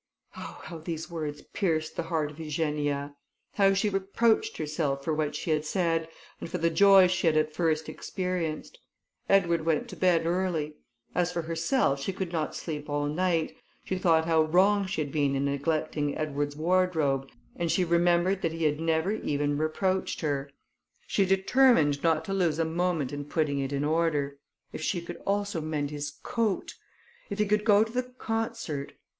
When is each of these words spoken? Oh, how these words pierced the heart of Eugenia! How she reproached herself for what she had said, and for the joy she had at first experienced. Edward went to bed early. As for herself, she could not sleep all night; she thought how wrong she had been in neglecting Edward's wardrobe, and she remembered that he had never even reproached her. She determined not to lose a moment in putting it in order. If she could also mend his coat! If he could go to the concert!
Oh, 0.35 0.61
how 0.63 0.79
these 0.79 1.11
words 1.11 1.43
pierced 1.43 1.95
the 1.95 2.01
heart 2.09 2.31
of 2.31 2.39
Eugenia! 2.39 3.13
How 3.53 3.75
she 3.75 3.87
reproached 3.87 4.57
herself 4.57 5.03
for 5.03 5.13
what 5.13 5.35
she 5.35 5.51
had 5.51 5.63
said, 5.63 6.07
and 6.39 6.49
for 6.49 6.57
the 6.57 6.71
joy 6.71 7.05
she 7.07 7.27
had 7.27 7.37
at 7.37 7.53
first 7.53 7.87
experienced. 7.87 8.79
Edward 9.29 9.63
went 9.63 9.87
to 9.89 9.95
bed 9.95 10.25
early. 10.25 10.73
As 11.13 11.31
for 11.31 11.43
herself, 11.43 11.99
she 12.01 12.13
could 12.13 12.31
not 12.33 12.55
sleep 12.55 12.89
all 12.89 13.05
night; 13.05 13.55
she 13.83 13.99
thought 13.99 14.25
how 14.25 14.41
wrong 14.41 14.87
she 14.87 15.01
had 15.01 15.11
been 15.11 15.35
in 15.35 15.45
neglecting 15.45 16.17
Edward's 16.17 16.55
wardrobe, 16.55 17.29
and 17.55 17.71
she 17.71 17.85
remembered 17.85 18.41
that 18.41 18.53
he 18.53 18.63
had 18.63 18.79
never 18.79 19.11
even 19.11 19.55
reproached 19.55 20.21
her. 20.21 20.49
She 21.05 21.25
determined 21.27 22.01
not 22.01 22.25
to 22.25 22.33
lose 22.33 22.57
a 22.57 22.65
moment 22.65 23.13
in 23.13 23.23
putting 23.23 23.59
it 23.59 23.71
in 23.71 23.83
order. 23.83 24.39
If 24.73 24.81
she 24.81 24.99
could 24.99 25.17
also 25.27 25.61
mend 25.61 25.91
his 25.91 26.09
coat! 26.23 26.73
If 27.29 27.37
he 27.37 27.45
could 27.45 27.63
go 27.63 27.83
to 27.83 27.91
the 27.91 28.01
concert! 28.17 28.93